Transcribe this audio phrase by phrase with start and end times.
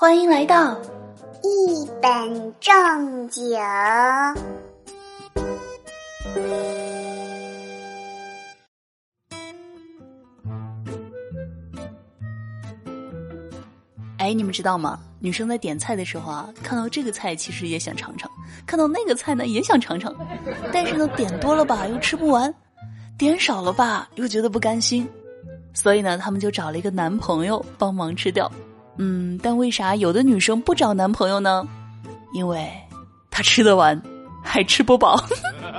[0.00, 0.80] 欢迎来到
[1.42, 3.54] 一本正经。
[14.16, 14.98] 哎，你们知道吗？
[15.18, 18.30] 女生在点菜的时候啊，看到这个菜其实也想尝尝，
[18.66, 20.16] 看到那个菜呢也想尝尝，
[20.72, 22.54] 但是呢点多了吧又吃不完，
[23.18, 25.06] 点少了吧又觉得不甘心，
[25.74, 28.50] 所以呢他们就找了一个男朋友帮忙吃掉。
[29.02, 31.66] 嗯，但为啥有的女生不找男朋友呢？
[32.34, 32.70] 因为
[33.30, 33.98] 她吃得完，
[34.44, 35.18] 还吃不饱。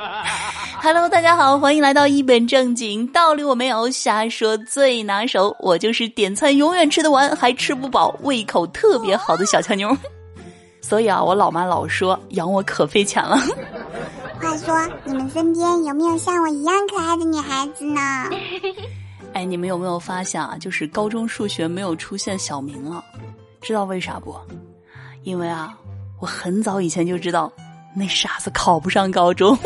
[0.82, 5.56] Hello，大家好，欢迎来到一本正经，道理我没有，瞎说最拿手。
[5.60, 9.96] 我就是点餐永远吃得完，还吃不饱，胃口特别好的小强妞。
[10.82, 13.38] 所以啊，我老妈老说养我可费钱了。
[14.42, 18.02] 话说，你们身边有没有像我一样可爱的女孩子呢？
[19.34, 20.58] 哎，你们有没有发现啊？
[20.58, 23.04] 就是高中数学没有出现小明了，
[23.62, 24.36] 知道为啥不？
[25.24, 25.78] 因为啊，
[26.20, 27.52] 我很早以前就知道，
[27.96, 29.58] 那傻子考不上高中。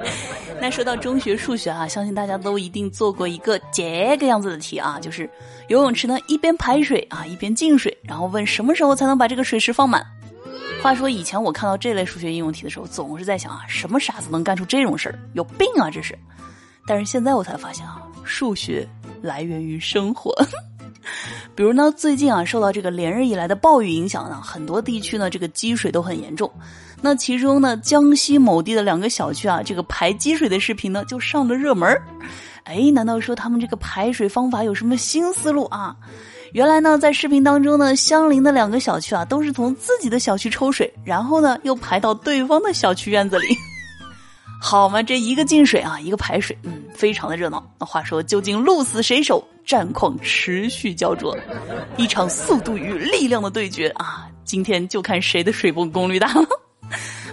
[0.60, 5.28] 那说到中学数学啊，相信大家都一定做过一个这个样子的题啊，就是
[5.68, 10.04] 游泳池呢一边排水啊一边进水，然后问什么时候才能把这个水池放满。
[10.82, 15.18] 话说以前我看到这类数学应用题的时候，总是在想啊，什么傻子能干出这种事儿？
[15.32, 16.16] 有病啊这是！
[16.86, 18.88] 但是现在我才发现啊，数学
[19.22, 20.34] 来源于生活。
[21.54, 26.50] 比如呢，最近啊，受到这个连日以来的暴雨影响呢，很多地区呢这个积水都很严重。
[27.00, 32.02] 那其中呢，江西某地的两个小区啊，这个排积水的视频呢就上了热门儿。
[32.64, 35.96] 哎，难道说他们这个排水方法有什么新思路啊？
[36.52, 43.46] 原来呢，在视频当中呢，相邻的两个小区啊，都是从自己的小区抽水，然后呢又排到对方的小区院子里。
[44.60, 47.64] 好嘛，这一个进水啊，一个排水，嗯，非常的热闹。
[47.78, 49.46] 那话说，究竟鹿死谁手？
[49.64, 51.36] 战况持续焦灼，
[51.96, 54.30] 一场速度与力量的对决啊！
[54.44, 56.46] 今天就看谁的水泵功率大了。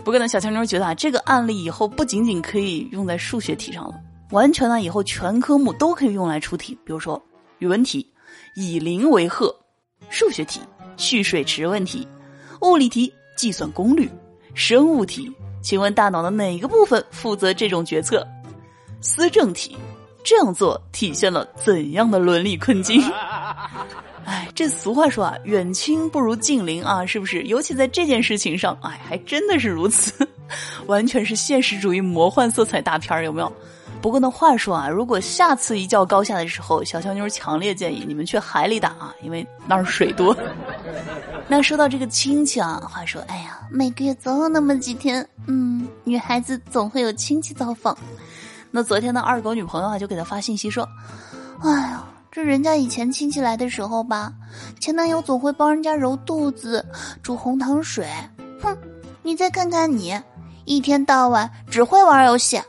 [0.04, 3.94] 不过呢，小强妞觉得啊，这个案例以后不仅仅可以用在数学题上了，
[4.32, 6.74] 完全呢以后全科目都可以用来出题。
[6.84, 7.22] 比如说
[7.60, 8.04] 语文题，
[8.56, 9.48] 以邻为壑；
[10.10, 10.60] 数学题，
[10.98, 12.08] 蓄水池问题；
[12.62, 14.08] 物理题，计算功率；
[14.56, 15.32] 生物题，
[15.64, 18.28] 请问大脑的哪个部分负责这种决策？
[19.02, 19.76] 思政题。
[20.26, 23.04] 这样做体现了怎样的伦理困境？
[24.24, 27.44] 哎，这俗话说啊，远亲不如近邻啊，是不是？
[27.44, 30.26] 尤其在这件事情上，哎，还真的是如此，
[30.88, 33.52] 完全是现实主义魔幻色彩大片儿，有没有？
[34.04, 40.36] 不过呢，话说啊，如果下次一较高下的时候，小乔妞强烈建议你们去海里打啊，因为那儿水多。
[41.48, 47.98] 那说到这个亲戚啊，话说，哎呀，每个月总有那么几天，嗯，女孩子总会有亲戚造访。
[48.72, 50.86] 那昨天的二狗女朋友啊，就给他发信息说
[51.64, 54.34] ：“哎呀，这人家以前亲戚来的时候吧，
[54.82, 56.86] 前男友总会帮人家揉肚子、
[57.22, 58.06] 煮红糖水。
[58.62, 58.78] 哼，
[59.22, 60.14] 你再看看你，
[60.66, 62.62] 一天到晚只会玩游戏。”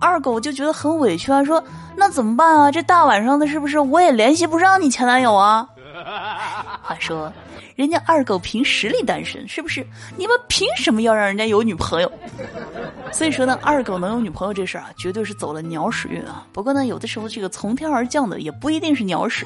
[0.00, 1.62] 二狗就觉得很委屈啊，说
[1.96, 2.70] ：“那怎么办啊？
[2.70, 5.66] 这大晚上的，是不是我也联系不上你前男友啊？”
[6.82, 7.32] 话说。
[7.76, 9.84] 人家二狗凭实力单身，是不是？
[10.16, 12.12] 你们凭什么要让人家有女朋友？
[13.10, 16.46] 所以说呢，二狗能有女朋友这事儿啊，绝对是走了鸟屎运啊。
[16.52, 19.44] 不过呢，有的时候这个从天而降的也不一定是鸟屎，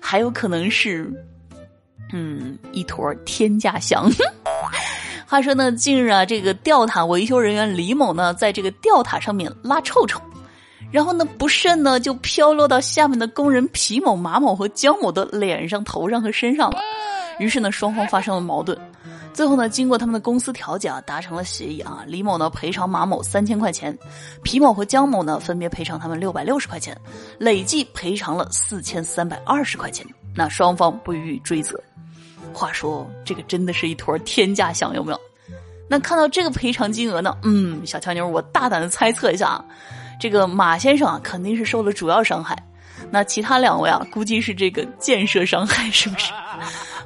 [0.00, 1.12] 还有可能是，
[2.14, 4.10] 嗯，一坨天价香。
[5.30, 10.18] 话说呢，近日啊，这个吊塔维修人员李某呢，在这个吊塔上面拉臭臭，
[10.90, 16.80] 然后呢，不慎呢就飘落到下面的工人皮某、马某和姜某的脸上、头上和身上了。
[17.38, 18.74] 于是呢，双方发生了矛盾，
[19.34, 22.02] 最后呢，经过他们的公司调解啊，达成了协议啊。
[22.06, 23.96] 李某呢赔偿马某三千块钱，
[24.42, 26.98] 皮某和姜某呢分别赔偿他们六百六十块钱，
[27.36, 30.06] 累计赔偿了四千三百二十块钱。
[30.34, 31.78] 那双方不予以追责。
[32.58, 35.20] 话说这个真的是一坨天价响，有没有？
[35.88, 37.38] 那看到这个赔偿金额呢？
[37.44, 39.64] 嗯，小强妞，我大胆的猜测一下啊，
[40.20, 42.54] 这个马先生啊肯定是受了主要伤害，
[43.10, 46.32] 那其他两位啊估计是这个建设伤害，是不是？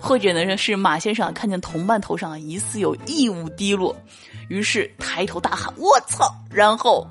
[0.01, 3.95] 或者呢，是马先生看见同伴头上啊疑似有异物滴落，
[4.49, 7.07] 于是抬头大喊“我操”，然后，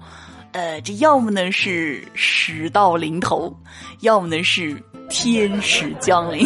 [0.52, 3.56] 呃，这要么呢是屎到临头，
[4.02, 4.76] 要么呢是
[5.10, 6.46] 天使降临。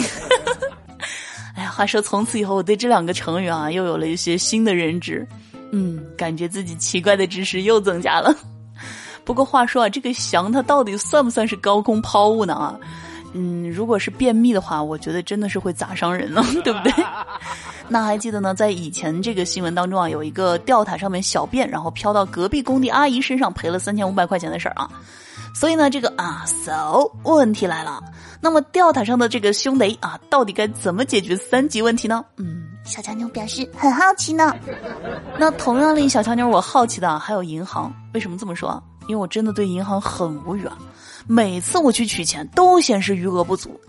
[1.76, 5.28] 话说从此以后，我对这两个成语啊又有了一些新的认知，
[5.74, 8.34] 嗯，感觉自己奇怪的知识又增加了。
[9.26, 12.54] 不过话说啊，这个翔它到底算不算是高空抛物呢？
[12.54, 12.80] 啊？
[13.34, 16.94] 嗯，如果是便秘的话，我觉得真的是会砸伤人呢， 对不对？
[17.90, 24.90] 那还记得呢，在以前这个新闻当中啊，有一个吊塔上面小便，然后飘到隔壁工地阿姨身上，赔了三千五百块钱的事儿啊。
[25.56, 28.04] 所以呢，这个啊，so 问题来了。
[28.42, 32.24] 那么吊塔上的这个兄弟啊，到底该怎么解决三级问题呢？
[32.36, 34.54] 嗯，小强妞表示很好奇呢。
[35.40, 38.84] 那同样令小强妞我好奇的还有银行，为什么这么说？
[39.08, 40.78] 因为我真的对银行很无语啊。
[41.26, 43.80] 每次我去取钱都显示余额不足。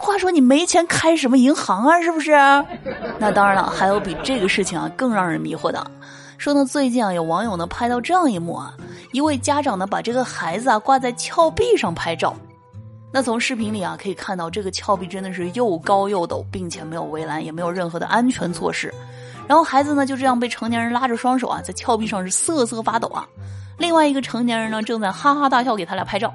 [0.00, 2.00] 话说你没钱开什么银行啊？
[2.00, 2.30] 是不是？
[3.18, 5.90] 那当然了，还有比这个事情啊更让人迷惑的。
[6.38, 8.72] 说呢，最近啊有网友呢拍到这样一幕啊，
[9.12, 12.34] 一位家长呢把这个孩子啊挂在峭壁上拍照。
[13.10, 18.92] 那从视频里啊可以看到，这个峭壁真的是又高又陡，并且没有围栏，也没有任何的安全措施。
[19.46, 23.26] 然后孩子呢就这样被成年人拉着双手啊在峭壁上是瑟瑟发抖啊。
[23.78, 26.34] 另外一个成年人呢正在哈哈大笑给他俩拍照。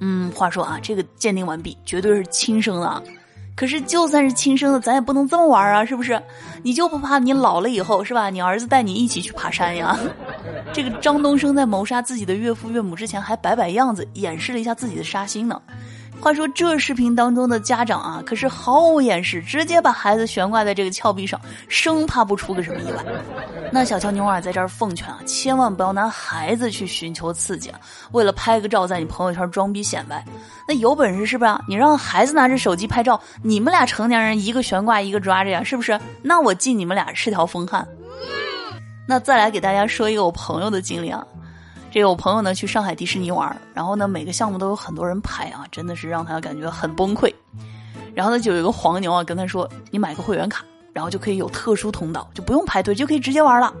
[0.00, 3.02] 嗯，话说啊，这个鉴定完毕，绝对是亲生的。
[3.56, 6.20] 可是就算是亲生的，咱也不能这么玩啊，是不是？
[6.62, 8.30] 你就不怕你老了以后是吧？
[8.30, 9.98] 你儿子带你一起去爬山呀？
[10.72, 15.60] 这个张东升在谋杀自己的岳父岳母之前，还摆摆样子，掩饰了一下自己的杀心呢。
[16.24, 21.38] 话说这视频当中的家长啊，可是毫无掩饰，直接把孩子悬挂在这个峭壁上，
[21.68, 23.04] 生怕不出个什么意外。
[23.70, 27.78] 那小乔妞啊，在这儿奉劝啊，千万不要拿孩子去寻求刺激啊，
[28.12, 30.24] 为了拍个照在你朋友圈装逼显摆。
[30.66, 31.54] 那有本事是不是？
[31.68, 36.00] 你让孩子拿着手机拍照，你们俩成年人一个悬挂一个抓着呀，是不是？
[36.22, 37.86] 那我敬你们俩是条疯汉。
[39.06, 41.22] 那再来给大家说一个我朋友的经历啊。
[41.94, 47.32] 这个我朋友呢去上海迪士尼玩，然后呢每个项目都有很多人排啊，真的是让他感觉很崩溃。
[48.16, 53.72] 然后呢就有一个黄牛啊跟他说：“你买个会员卡，然后就可以有特殊通道，就不用排队，就可以直接玩了。”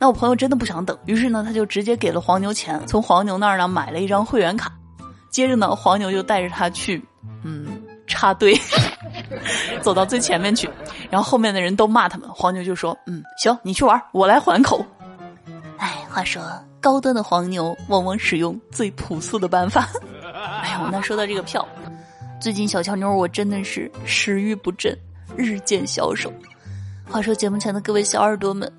[0.00, 4.72] 那我朋友真的不想等，于是呢他就直接给了黄牛钱，从黄牛那儿呢买了一张会员卡。
[5.28, 7.04] 接着呢黄牛就带着他去，
[7.44, 7.66] 嗯，
[8.06, 8.58] 插队，
[9.82, 10.70] 走到最前面去，
[11.10, 14.82] 然后后面的人都骂他们，黄牛就说：“嗯，行，你去玩，我来还口。”
[15.76, 16.40] 哎，话说。
[16.82, 19.88] 高端的黄牛往往使用最朴素的办法。
[20.34, 21.66] 哎呀，那说到这个票，
[22.40, 24.94] 最近小乔妞我真的是食欲不振，
[25.36, 26.30] 日渐消瘦。
[27.08, 28.70] 话说节目前的各位小耳朵们，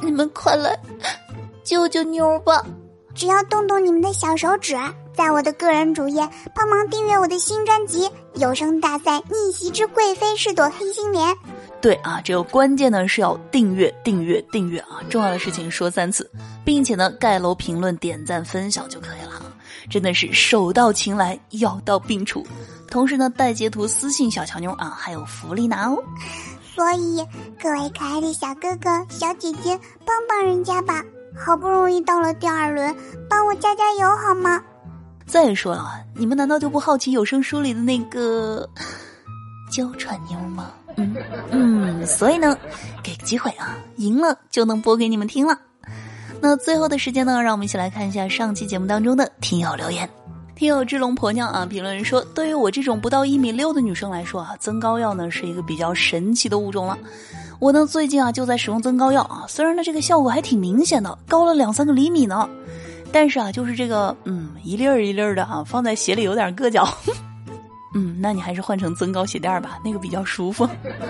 [0.00, 0.78] 你们快来
[1.64, 2.64] 救救妞吧！
[3.12, 4.76] 只要动动你们的小手指，
[5.12, 8.04] 在我的个人主页帮忙订阅我的新专辑
[8.34, 11.28] 《有声大赛逆袭之贵妃是朵黑心莲》。
[11.80, 15.00] 对啊，这个关键呢是要订阅、订阅、订阅啊！
[15.08, 16.30] 重要的事情说三次，
[16.62, 19.40] 并且呢盖楼、评论、点赞、分享就可以了。
[19.88, 22.46] 真的是手到擒来，药到病除。
[22.88, 25.96] 同时呢带截图私信小乔妞啊，还有福利拿哦。
[26.74, 27.26] 所以
[27.60, 31.02] 各位可爱的小哥哥、小姐姐，帮帮人家吧！
[31.34, 32.94] 好不容易到了第二轮，
[33.28, 34.62] 帮我加加油好吗？
[35.26, 38.68] 再说了，你们难道就不好奇有声书里的那个
[39.72, 40.72] 娇喘妞吗？
[41.50, 42.56] 嗯，所以呢，
[43.02, 45.58] 给个机会啊，赢了就能播给你们听了。
[46.40, 50.08] 那最后的时间呢，让我们一起来看一下上期节目当中的听友留言。
[50.54, 56.98] 听友智龙婆娘啊，评论说：对于我这种不到一米六的女生来说啊，增高药呢是一个比较神奇的物种了。
[57.58, 62.48] 我呢最近啊就在使用增高药啊，虽然呢这个效果还挺明显的，高了两三个厘米呢，
[63.10, 66.86] 但是啊就是这个嗯一粒儿一粒儿的啊，放在鞋里有点硌脚。
[67.92, 70.68] 嗯，那你还是换成增高鞋垫吧，那个比较舒服。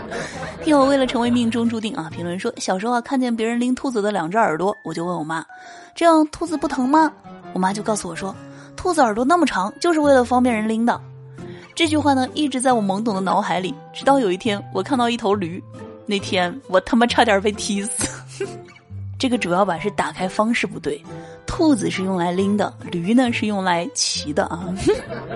[0.64, 5.44] 听我为了成为命中注定啊，评论说小时候啊看见别人拎兔子的两只耳朵，我就问我妈，
[5.94, 7.12] 这样兔子不疼吗？
[7.52, 8.34] 我妈就告诉我说，
[8.76, 11.00] 兔子耳朵那么长，就是为了方便人拎的。
[11.74, 15.62] 这句话呢一直在我懵懂的脑海里，直到有一天我看到一头驴，
[16.06, 18.09] 那天我他妈差点被踢死。
[19.20, 21.04] 这个主要吧是打开方式不对，
[21.46, 24.74] 兔子是用来拎的，驴呢是用来骑的啊。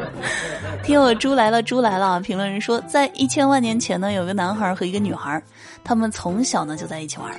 [0.83, 2.19] 听我猪来了，猪来了！
[2.21, 5.43] 评论人说，在一千万年前呢，有个男孩和一个女孩，
[5.85, 7.31] 他们从小呢就在一起玩。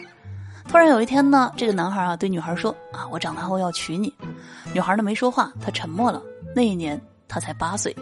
[0.68, 4.14] 突然有一天呢，这个男孩啊对女孩说：“啊，我长大后要娶你。”
[4.72, 6.22] 女孩呢没说话，她沉默了。
[6.56, 7.96] 那一年他才八岁。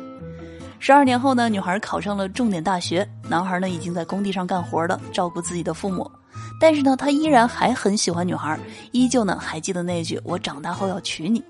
[0.79, 6.11] 十二年后呢，女孩考上了重点大学，男孩呢已经在工地上干活了，照顾自己的父母。
[6.63, 8.57] 但是呢，他依然还很喜欢女孩，
[8.93, 11.43] 依旧呢还记得那句“我长大后要娶你”，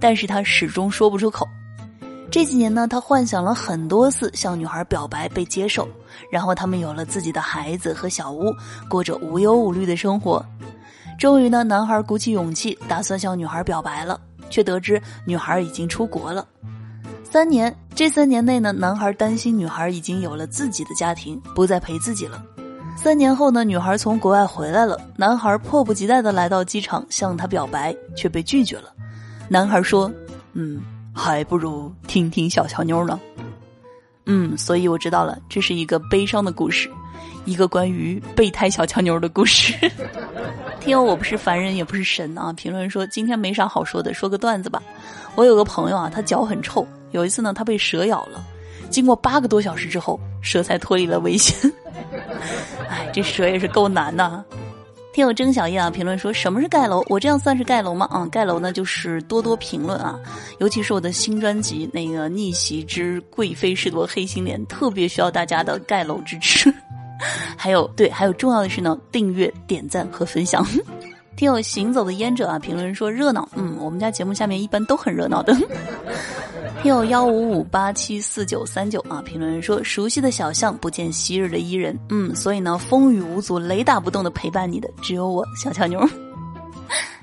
[0.00, 1.46] 但是他始终说不出口。
[2.28, 5.88] 这几年呢，他幻想了很多次向女孩表白被接受，
[6.28, 8.52] 然后他们有了自己的孩子和小屋，
[8.90, 10.44] 过着无忧无虑的生活。
[11.20, 16.44] 终于呢，男孩鼓起勇气打算向女孩表白了，却得知女孩已经出国了。
[17.22, 22.42] 三年，这三年内呢，男孩担心女孩已经有了自己的家庭，不再陪自己了。
[23.00, 28.92] 三年后呢，女孩从国外回来了，男孩迫不及待的来到机场向她表白，却被拒绝了。
[29.48, 30.12] 男孩说
[30.52, 30.82] ：“嗯，
[31.14, 33.18] 还不如听听小乔妞呢。”
[34.26, 36.90] 嗯，所以我知道了，这是一个悲伤的故事，
[37.44, 39.72] 一个关于备胎小乔妞的故事。
[40.80, 44.82] 听友我不是凡人也不是神啊，评论说今天没啥好说的，说个段子吧。
[45.36, 48.44] 我有个朋友啊，他脚很臭，有一次呢，他被蛇咬了，
[48.90, 51.72] 经过八个多小时之后，蛇才脱离了危险。
[52.88, 54.44] 哎， 这蛇也是够难的。
[55.12, 57.04] 听友曾小叶啊，评论说什么是盖楼？
[57.08, 58.06] 我这样算是盖楼吗？
[58.12, 60.16] 啊，盖楼呢就是多多评论啊，
[60.58, 66.72] 尤其是我的新专辑那个逆袭之贵妃是朵黑心莲，特别需要大家的盖楼支持。
[67.56, 70.64] 还有对，还有重要的是呢，订阅、点赞和分享。
[71.34, 73.48] 听友行走的烟者啊，评论说热闹。
[73.56, 75.52] 嗯，我们家节目下面一般都很热闹的。
[76.82, 86.00] 听友幺五五八七四九三九啊，评论人说熟悉的小巷不见昔日的伊人，嗯，所以呢，风雨无阻、雷打不动的陪伴你的只有我小乔妞。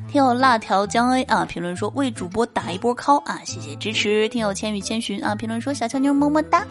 [0.07, 4.27] 听友辣条江 A 啊，评论说为主播打一波 call 啊，谢谢支持。
[4.29, 6.65] 听友千与千寻啊，评论说小乔妞么么哒。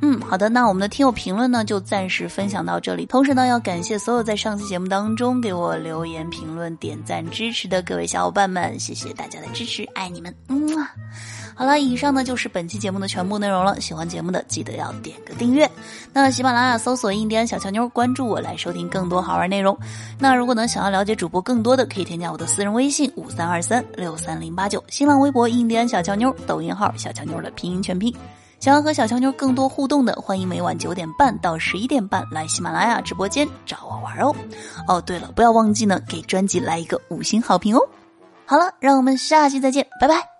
[0.00, 3.06] 嗯，好的，那我们的听友评论呢就暂时分享到这里。
[3.06, 10.92] 同时呢，要感谢所有在上期节目当中给我留言、评论、点赞、支持的各位小伙伴们，谢谢大家的支持，爱你们，嗯啊。
[11.56, 13.80] 好了，以上呢就是本期节目的全部内容了。
[13.80, 15.68] 喜欢节目的记得要点个订阅。
[16.12, 19.76] 那喜马拉雅搜索“印第安小乔妞”，关注我来收听更多好玩内容。
[20.20, 28.12] 那如果呢想要了解主播更多的，可以添加我的私人微信五三二三六三零八九，新浪微博“印第安小乔妞”，抖音号“小乔妞”的拼音全拼。
[28.58, 34.34] 想要和小乔妞更多互动的，欢迎每晚九点半到十一点半来喜马拉雅直播间找我玩哦。
[34.88, 37.80] 哦，对了，不要忘记呢给专辑来一个五星好评哦。
[38.44, 40.37] 好了，让我们下期再见，拜拜。